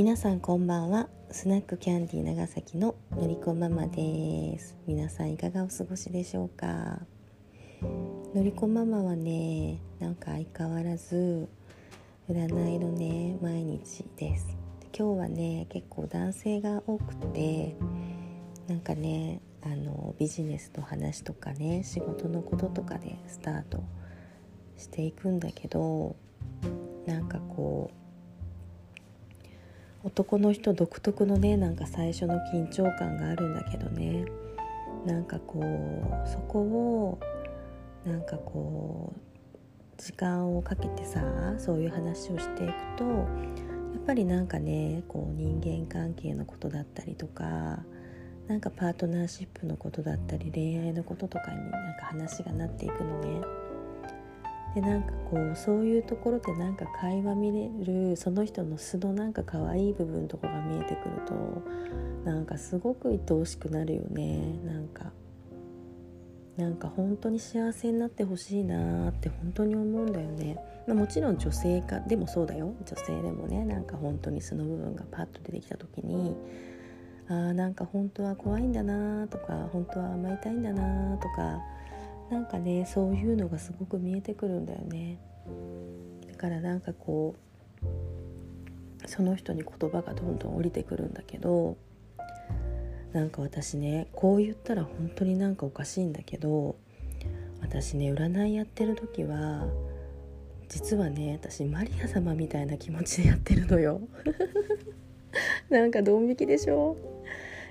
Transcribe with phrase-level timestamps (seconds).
[0.00, 1.10] 皆さんこんばんは。
[1.30, 4.74] スナックキャンディー長崎ののりこママです。
[4.86, 7.00] 皆さんいかがお過ごしでしょうか？
[8.34, 11.46] のりこママはねなんか相変わらず
[12.30, 14.56] 占いのね毎日です。
[14.98, 17.76] 今日はね結構男性が多くて
[18.68, 23.84] なんかねあのビジネスの話とかね仕事のこととかでスタート
[24.78, 26.16] していくんだけど
[27.04, 27.99] なんかこう
[30.02, 34.24] 男の人独特のねなんか最初の緊張感があるんだけどね
[35.04, 37.18] なんかこうそこを
[38.06, 41.22] なんかこう時間をかけてさ
[41.58, 43.24] そういう話をしていくとや
[43.98, 47.80] っぱりなんかねこう人間関係のことだったりとか
[48.48, 53.59] なんかパートナーシップのことだったり恋愛のこととかになんか話がなっていくのね。
[54.74, 61.34] でなんかこうそういうところでなんか会話見れるその人の素のなんか可愛い部分とかが見えてくると
[62.24, 64.58] なんかすごく愛おしくなるよね。
[64.64, 65.12] なんか
[66.56, 72.74] なんか本当に幸せになってほしいなって本当に思うんだよね、まあ、もちろん女性かでもそうだよ。
[72.84, 76.36] 女性でもねなんか本当に素の部分がパッと出てきた時に
[77.28, 81.60] あーなんか本当は怖いんだなとか本当は甘えたいんだなとか
[82.30, 85.18] なんかねそういうのがすごく見えてくるんだよね。
[86.28, 87.34] だからなんかこ
[87.82, 91.76] うその人に言葉がどんどん降りてくるんだけど
[93.12, 96.76] なんか私ねこう言ったら本当になんかおかしいんだけど
[97.60, 99.66] 私ね占いやってる時は
[100.68, 104.00] 実はね私マリア様みたいな気持ちでやってるのよ。
[105.68, 106.96] なんかドン引きでしょ？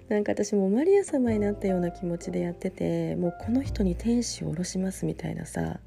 [0.09, 5.79] なんか私もマリア様になったような気持ちでやっててもうこの人に天使を下ろしますみたいなさ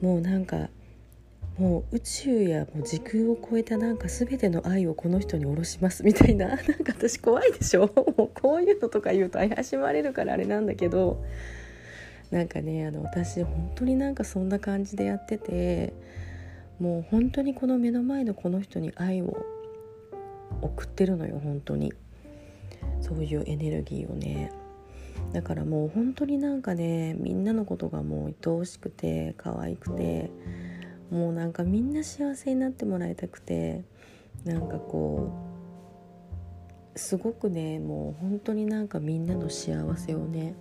[0.00, 0.68] もうなんか
[1.56, 7.90] もう宇宙やもう時空を超えたなんか全ての愛をこの人に下ろしますみたいな なんか私怖いでしょ？
[8.16, 11.24] もうこういうのとか言うと怪しまれるからあれなんだけど
[12.32, 15.92] なんかねあの私本当になんかそんな感じでやってて
[16.78, 19.44] もう本当にこの目の前のこの人に愛を
[20.60, 21.92] 送ってるのよ本当に。
[23.00, 24.52] そういうエネルギーをね。
[25.32, 30.30] だからもう本当になんかねみんなのことがもう愛おしくて可愛くて
[31.10, 33.84] もうなんかみんな幸せになってもらいたくて
[34.44, 35.32] なんかこ
[36.94, 40.54] うすごくねもう本当になんかみんなの幸せをね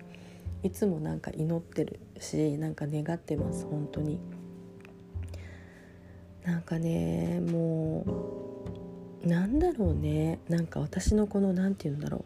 [0.63, 4.19] いつもなんか祈ってるしなんか願ってます本当に。
[6.43, 8.46] なんかねもう
[9.27, 10.39] なんだろうね。
[10.49, 12.25] なんか私のこの何て言うんだろ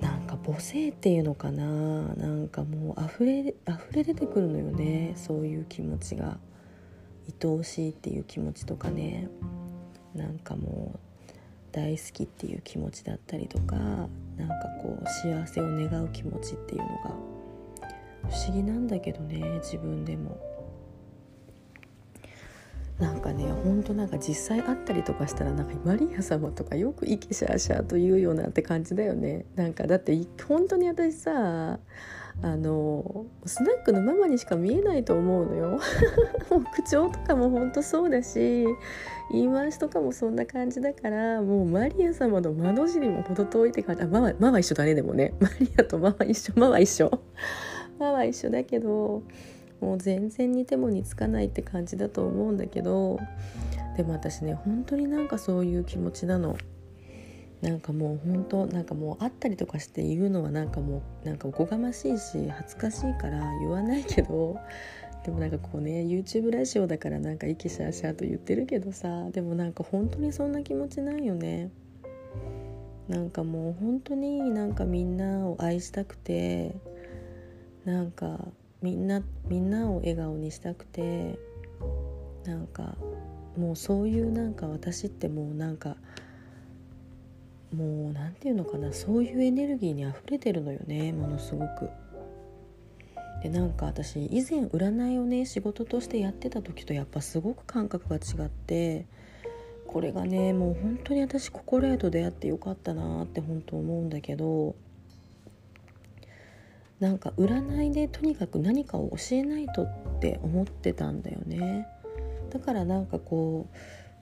[0.00, 0.02] う。
[0.02, 1.64] なんか母性っていうのかな。
[1.64, 3.54] なんかもう溢れ溢
[3.92, 5.12] れ出てくるのよね。
[5.16, 6.38] そういう気持ちが。
[7.42, 9.28] 愛おしいっていう気持ちとかね。
[10.14, 10.98] なんかもう
[11.70, 13.76] 大好きっていう気持ちだったりとか。
[13.76, 17.10] なんかこう幸せを願う気持ちっていうのが
[18.30, 19.40] 不思議なんだけどね。
[19.60, 20.51] 自分でも。
[23.02, 29.44] なんかねほんとなんか実際会ったりとかしたらなんかマリア様とかよくイケシャーシャーと言うよなって感じだよね。
[29.56, 31.80] なんかだって本当に私さ
[32.42, 35.80] あのスナックのママにしか見えないと思うのよ。
[36.48, 38.66] もう口調とかもほんとそうだし
[39.32, 44.02] 言い回しとかもそんな感じだからもうマリア様の窓尻も程遠いって感じ。
[44.02, 45.34] あママママ一緒だねでもね。
[45.40, 47.10] マリアとママ一緒ママ一緒。
[47.98, 49.24] ママ一緒だけど
[49.82, 53.18] もう全然似ても似つかないって感じだと思うんだけど
[53.96, 56.56] でも私ね本当になんかそういう気持ちなの。
[57.60, 64.58] なんかもう本当なんかもう会ったりとかして言うのはなんかもうなんかおこがましいし恥ずかしいから言わないけど
[65.24, 71.70] でもなんかこうね YouTube ラジオだからなんかイケシャーシャーと言ってるけどさでもなんか本当にそんな気持ちないよね
[73.06, 76.74] なんかもう本当になんかみんなを愛したくて
[77.84, 78.40] なんか
[78.82, 81.38] みんなみんなを笑顔にしたくて
[82.44, 82.96] なんか
[83.56, 85.96] もうそういうなんか私ってもうなんか
[87.74, 91.90] もう何て言うのかなそういうエネルギーにあふれてるのよねものすごく。
[93.42, 99.04] でなんか私以前占いをね仕事としてやってた時とやっぱすごく感覚が違って
[99.88, 104.76] これがねもう本当に私心得と出会ってよかったなって本当思うんだけど
[107.02, 109.88] なんか占いでとにかく何かを教えないとっ
[110.20, 111.88] て思ってたんだよね。
[112.50, 113.66] だからなんかこ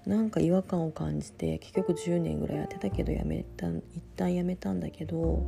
[0.07, 5.43] うなんか違和感を感じて結局10年ぐらいやってたけどやめた一旦やめたんだけど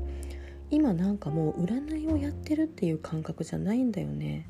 [0.70, 4.46] 今なんかもう占いをやってるっていう感覚じゃないんだよね。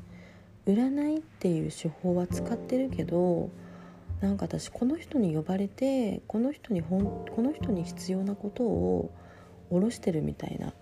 [0.67, 3.49] 占いっていう手法は使ってるけど
[4.19, 9.09] なんか私この人に呼ばれてこの人にほんこの人に必要なことを
[9.69, 10.73] 下ろしてるみたいな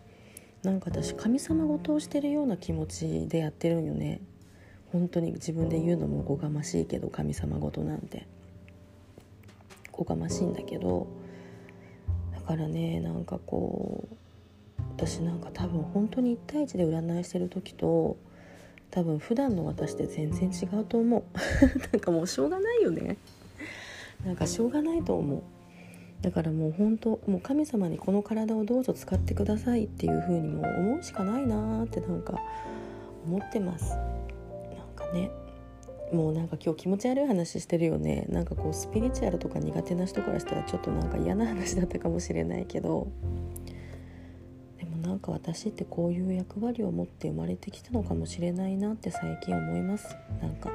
[0.63, 4.21] なんか私神様事をしてるような気持ちでやってるんよね。
[4.91, 8.27] 本当に自分で言うのもおこがましいけど神様事なんて。
[9.91, 11.07] おこがましいんだけど。
[12.33, 14.15] だからねなんかこう
[14.97, 18.17] 私なんか多分本当に1対1で占いしてる時と
[18.91, 21.23] 多分普段の私って全然違うと思う。
[21.91, 23.17] なんかもうしょうがないよね。
[24.25, 25.41] なんかしょうがないと思う。
[26.21, 32.39] だからもう本当もう神様にこの体をどうぞ使ってくださいっていう風にも思うしかないなーってなんか
[33.25, 33.95] 思ってます。
[33.95, 34.01] なん
[34.95, 35.31] かね。
[36.13, 38.25] もうなんか今日気持ち悪い話してるよね。
[38.29, 43.07] なんかこうスピリチュアルとか苦手な人からしたらちょっとなんか嫌な話だったかもしれないけど。
[44.77, 50.15] でもなんか私ってこういう役割を持って生まれてきたのかもしれないなって最近思います。
[50.41, 50.69] なんか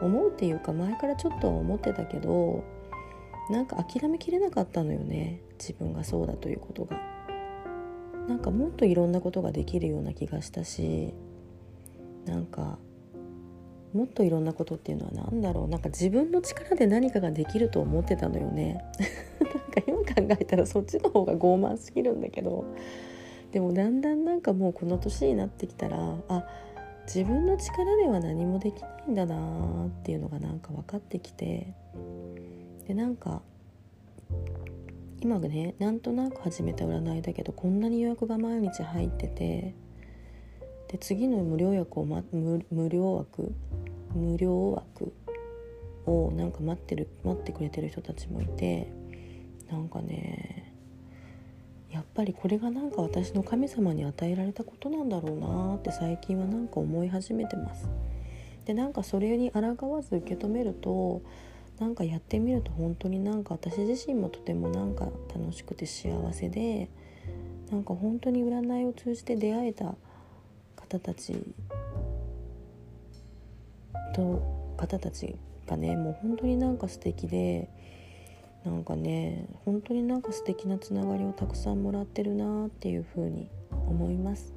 [0.00, 2.64] 思うっていうか前からちょっとは思ってたけど
[3.48, 5.40] なんか諦めきれなかったのよね。
[5.58, 6.98] 自分がそうだということが。
[8.28, 11.14] なんかもっといろんなことができるような気がしたし。
[12.26, 12.78] なんか
[13.92, 15.68] もっといろんなことっていうのは何だろう。
[15.68, 18.84] なんか自分の力で何かができると思ってたのよね。
[19.40, 22.64] なんか今考えたらそっちの方が傲慢すぎるんだけど。
[23.50, 26.46] でもだんだんなんかもうこの年になってきたらあ
[27.04, 31.74] 自分の力では何もできないんだなっていうのがなんか分かってきて。
[32.90, 33.40] でなんか
[35.20, 39.76] 今ねなんとなく始めた占いだけどこんなに予約が毎日入ってて
[40.88, 43.52] で次の無料枠を、ま、無無料枠
[44.12, 45.12] 無料枠
[46.04, 48.90] をなんか待ってる待ってくれてる人たちもいて
[49.70, 50.74] なんかね
[51.92, 57.88] やっぱりこれがなんか私の神様に与えられたことなんだろうなって最近はなんか思い始めてます。
[58.64, 61.22] でなんかそれに抗わず受け止めると
[61.80, 66.90] なんかやってみると本当になんか私自身もとてもなんか楽しくて幸せで
[67.70, 69.94] なんか本当に占いを通じて出会えた
[70.76, 71.42] 方たち
[74.14, 75.36] と方たち
[75.66, 77.70] がねもう本当になんか素敵で
[78.64, 84.52] なんかね本当になんか素敵なつながりをたくさんもらってるなっていうふうに思います。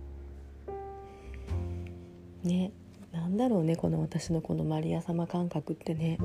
[2.44, 2.74] ね
[3.14, 6.18] なんだろうねこの私のこのマリア様感覚ってね。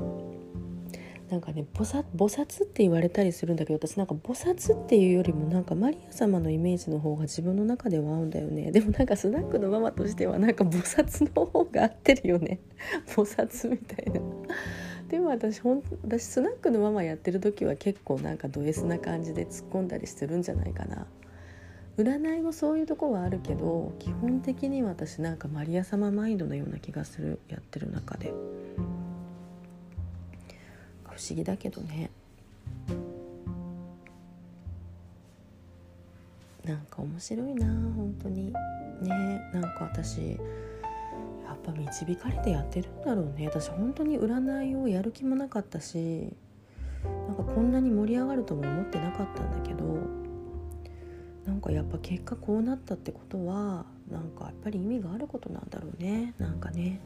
[1.29, 8.71] なんかね菩薩菩薩って言われたりするんだけど私なんか菩薩っていうよりもなんかマリア様のイメージの方が自分の中では合うんだよね。
[8.71, 12.59] でもなんかスナックのママとしてはなんか菩薩の方が合ってるよね。
[13.07, 14.21] 菩薩みたいな。
[15.07, 21.05] でも私ほん私スナックのママやってる時は結構なんかド S な感じで突っ込んだりしてるんじゃないかな。
[21.97, 28.33] 占いもそういうとこはあるけど基本的に私なんかマリア様マインドのような気がするやってる中で。
[31.19, 32.09] 不思議だけどね。
[36.63, 38.53] なんか面白いな本当に。
[39.01, 40.31] ねなんか私
[41.45, 43.47] やっぱ導かれてやってるんだろうね。
[43.47, 46.33] 私本当に占いをやる気もなかったし
[47.27, 49.83] なんかこんなに盛り上がるとも思ってなかったんだけど
[51.45, 56.33] なんかやっぱ結果こうなったってことはなんかやっぱり意味があることなんだろうね。
[56.37, 56.99] なんかね。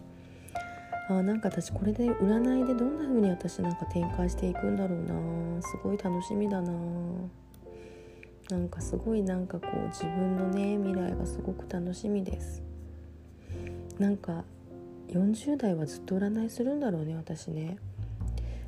[1.10, 5.62] あなんか私これで占いでどんな風に私なんか展開していくんだろうな。
[5.62, 6.72] すごい楽しみだな。
[8.50, 12.64] なんかすごいなんかこう自分のね未来がすごく楽しみです。
[14.00, 14.44] なんか
[15.10, 17.78] 40代はずっと占いするんだろうね私ね。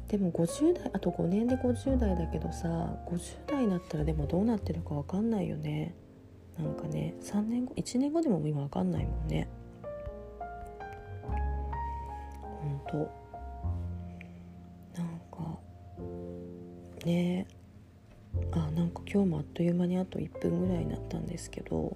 [0.08, 2.68] でも50代あと5年で50代だけどさ
[3.08, 5.96] 50代になったらでもどうなってるか分かんないよね。
[6.60, 9.48] なんかね3年後1年後でも今分かんないもんね。
[12.96, 13.10] 本
[14.94, 15.60] 当なんか
[17.06, 17.48] ね。
[18.52, 21.96] あなんか今日もあっという間にあと1分ぐらいになったんですけど。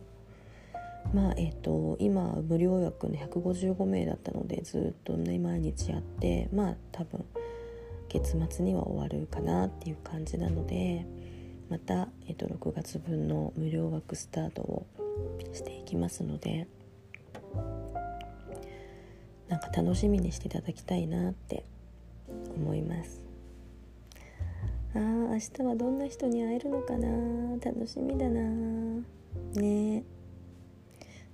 [1.14, 7.26] まあえっ、ー、と今無料枠の155名だったのでずっとね毎日やってまあ多分
[8.10, 11.06] 月末には終わるかなっていう感じなので
[11.70, 14.86] また、えー、と6月分の無料枠スタートを
[15.54, 16.68] していきますので。
[19.60, 21.64] か楽しみにしていただきたいなって
[22.56, 23.22] 思います。
[24.96, 27.08] あー明日はどんな人に会えるのかな？
[27.64, 28.42] 楽しみだな。
[29.56, 30.04] ね。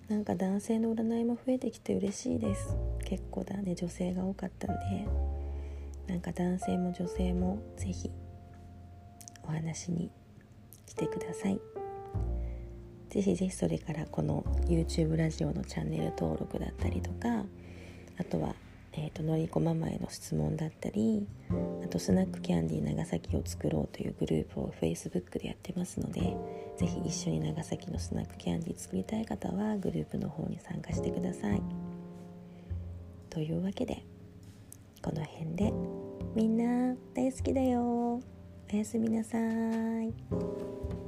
[0.07, 2.75] なんか男性の占いも増えてきて嬉しいです。
[3.05, 3.73] 結構だね。
[3.75, 5.07] 女性が多かったんで。
[6.07, 8.11] なんか男性も女性も是非
[9.43, 10.11] お話に
[10.85, 11.59] 来てください。
[13.09, 17.45] ぜひぜひそれからこの YouTube ラジオのチャンネル登録だったりとか
[18.17, 18.55] あとは、
[18.93, 21.27] えーと、のりこママへの質問だったり
[21.83, 26.35] あとスナックキャンディー長崎を作ろうというグループを Facebook でやってますので
[26.77, 31.61] 是非一緒に長崎のスナックキャンディー作りたい方はグループの方に参加してください。
[33.29, 34.03] というわけで
[35.01, 35.73] この辺で
[36.35, 38.21] みんな大好きだよお
[38.71, 41.04] やすみなさい。